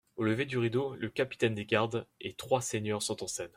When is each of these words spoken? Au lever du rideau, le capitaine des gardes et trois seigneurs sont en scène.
Au 0.15 0.23
lever 0.23 0.45
du 0.45 0.57
rideau, 0.57 0.95
le 0.95 1.09
capitaine 1.11 1.53
des 1.53 1.67
gardes 1.67 2.07
et 2.21 2.33
trois 2.33 2.61
seigneurs 2.63 3.03
sont 3.03 3.23
en 3.23 3.27
scène. 3.27 3.49